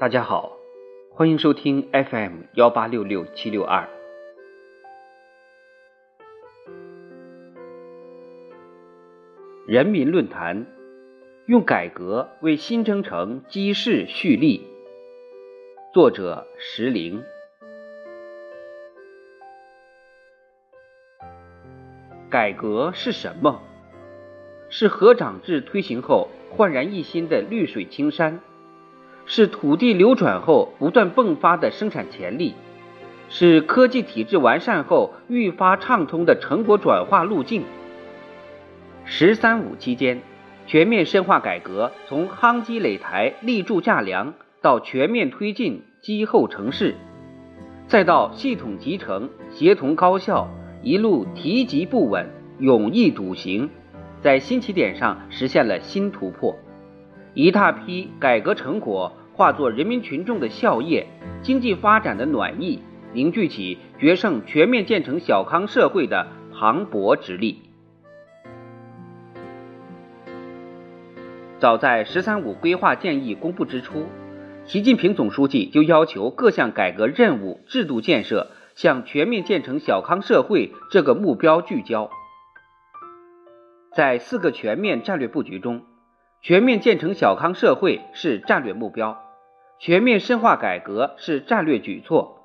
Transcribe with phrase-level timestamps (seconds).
[0.00, 0.56] 大家好，
[1.10, 3.88] 欢迎收听 FM 幺八六六七六二。
[9.66, 10.66] 人民论坛
[11.46, 14.66] 用改革为新征程积势蓄力。
[15.92, 17.22] 作者石林。
[22.30, 23.60] 改革是什么？
[24.70, 28.40] 是河长制推行后焕然一新的绿水青山。
[29.26, 32.54] 是土地流转后不断迸发的生产潜力，
[33.28, 37.62] 是科技体制完善后愈发畅通的成果转化路径。
[39.04, 40.22] “十三五”期间，
[40.66, 46.94] 全面深化改革，从夯基垒台、立柱架梁，到全面推进积厚成势，
[47.86, 50.48] 再到系统集成、协同高效，
[50.82, 53.68] 一路提级不稳、勇毅笃行，
[54.20, 56.56] 在新起点上实现了新突破。
[57.34, 61.06] 一大批改革成果化作人民群众的效业，
[61.40, 62.80] 经济发展的暖意，
[63.12, 67.62] 凝聚起决胜全面建成小康社会的磅礴之力。
[71.60, 74.06] 早在“十三五”规划建议公布之初，
[74.64, 82.10] 习近平总书记就要求各项改革任务、制度建设向全面建成小康社会这个目标聚焦。
[83.98, 85.82] 在四个全面战略布局中，
[86.40, 89.20] 全面建成小康社会是战略目标，
[89.80, 92.36] 全面深化改革是战略举措。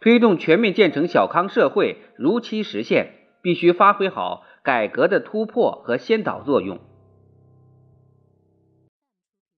[0.00, 6.78] 推动全面建成小康社会如期实现，必须发挥好改革的突破和先导作用。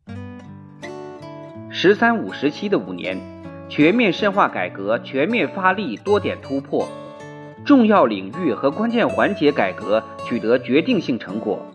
[1.71, 3.17] “十三五”时期的五年，
[3.69, 6.89] 全面深化改革，全面发力，多点突破，
[7.69, 11.67] 重要领域和关键环节改革取得决定性成果。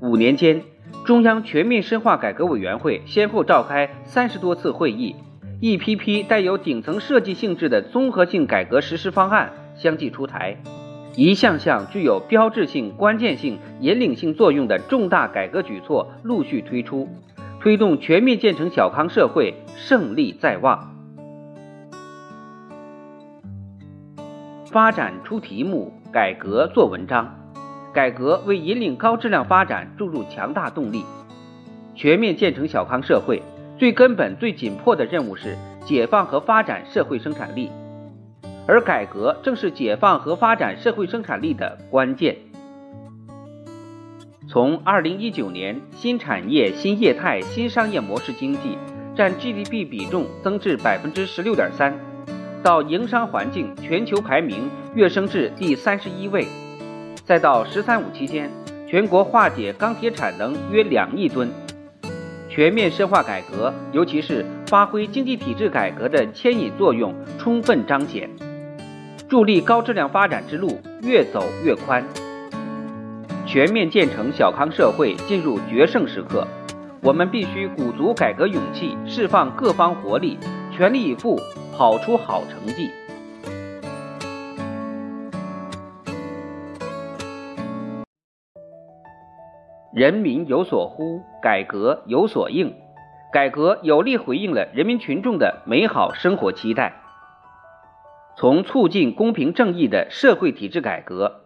[0.00, 0.62] 五年间，
[1.04, 5.14] 中央全面深化改革委员会先后召开三十多次会议，
[5.60, 10.56] 一批批带有顶层设计性质的综合性改革实施方案相继出台，
[11.16, 17.06] 一项项具有标志性、关键性、引领性作用的重大改革举措陆续推出，
[17.60, 20.93] 推动全面建成小康社会胜利在望。
[24.74, 27.32] 发展出题目，改革做文章。
[27.92, 31.04] 改革为引领高质量发展注入强大动力。
[31.94, 33.40] 全面建成小康社会，
[33.78, 37.70] 最根本、最紧迫的任务是解放和发展社会生产力，
[38.66, 42.36] 而改革正是解放和发展社会生产力的关键。
[44.48, 48.76] 从2019年新产业、新业态、新商业模式经济
[49.14, 51.92] 占 GDP 比重增至16.3%，
[52.64, 56.46] 到营商环境全球排名跃升至第三十一位。
[57.22, 58.50] 再到“十三五”期间，
[58.88, 61.50] 全国化解钢铁产能约两亿吨，
[62.48, 68.30] 全面深化改革，尤其是发挥经济体制改革的牵引作用，充分彰显，
[69.28, 72.02] 助力高质量发展之路越走越宽。
[73.44, 76.48] 全面建成小康社会进入决胜时刻，
[77.02, 80.38] 我们必须鼓足改革勇气，释放各方活力，
[80.74, 81.38] 全力以赴
[81.76, 82.88] 跑出好成绩。
[89.92, 92.72] 人民有所呼，改革有所应，
[93.32, 97.00] 改革有力回应了人民群众的美好生活期待。
[98.36, 101.40] 从促进公平正义的社会体制改革，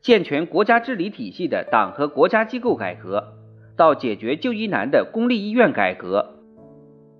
[0.00, 3.34] 健全国家治理体系的党和国家机构改革，
[3.76, 6.33] 到解决就医难的公立医院改革，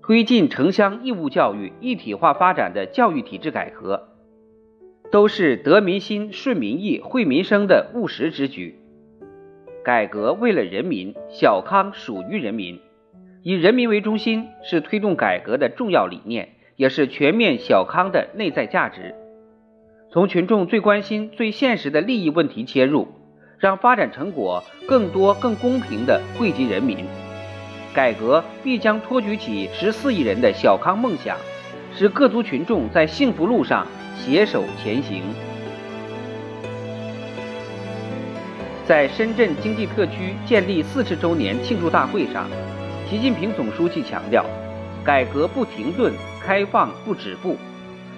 [0.05, 4.09] 推进城乡义务教育一体化发展的教育体制改革，
[5.11, 8.79] 都是得民心、顺民意、惠民生的务实之举。
[9.83, 12.79] 改革为了人民，小康属于人民，
[13.41, 19.15] 以人民为中心是推动改革的重要理念，也是全面小康的内在价值。
[20.11, 23.07] 从群众最关心、最现实的利益问题切入，
[23.57, 26.97] 让发展成果更多、更公平地惠及人民，
[27.95, 31.37] 改革必将托举起十四亿人的小康梦想，
[31.95, 33.87] 使各族群众在幸福路上
[34.17, 35.23] 携手前行。
[38.85, 42.49] 在深圳经济特区建立四十周年庆祝大会上，
[43.09, 44.45] 习近平总书记强调，
[45.01, 46.13] 改革不停顿，
[46.43, 47.55] 开放不止步，“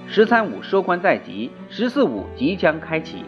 [0.10, 3.24] 十三五”收官在即，“十四五”即将开启，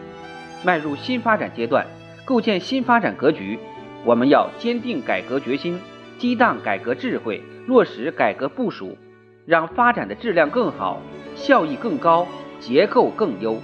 [0.64, 1.86] 迈入新发展阶段，
[2.24, 3.56] 构建新发展格局。
[4.04, 5.78] 我们要坚定改革决心，
[6.20, 8.98] 激荡改革智慧，落实改革部署，
[9.46, 11.00] 让发展的质量更好，
[11.34, 12.28] 效益更高，
[12.58, 13.58] 结构更优。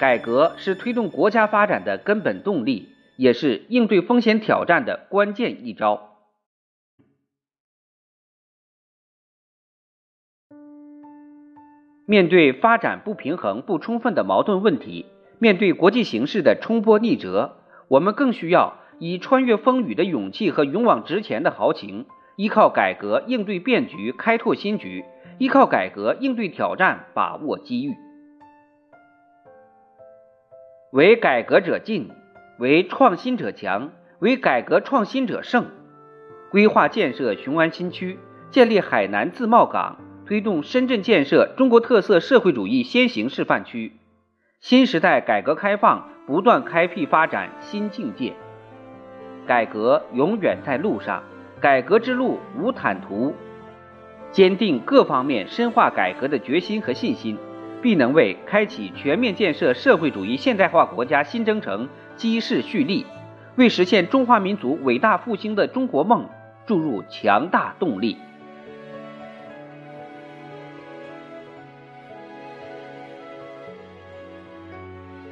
[0.00, 6.08] 改革是推动国家发展的根本动力，也是应对风险挑战的关键一招。
[12.04, 15.06] 面对发展不平衡、不充分的矛盾问题，
[15.38, 22.04] 面对国际形势的冲波逆折，我们更需要以穿越风雨的勇气和勇往直前的豪情，
[22.36, 25.06] 依靠改革应对变局、开拓新局，
[25.38, 27.96] 依靠改革应对挑战、把握机遇。
[30.92, 32.10] 为改革者进，
[32.58, 35.66] 为创新者强，为改革创新者胜。
[36.50, 38.18] 规划建设雄安新区，
[38.50, 39.96] 建立海南自贸港。
[40.26, 43.94] 推动深圳建设中国特色社会主义先行示范区，
[44.60, 48.34] 新时代改革开放不断开辟发展新境界。
[49.50, 51.24] 改革永远在路上，
[51.60, 53.34] 改革之路无坦途。
[54.30, 57.36] 坚定各方面深化改革的决心和信心，
[57.82, 63.04] 必能为开启全面建设社会主义现代化国家新征程基势蓄力，
[63.56, 66.28] 为实现中华民族伟大复兴的中国梦
[66.64, 68.18] 注入强大动力。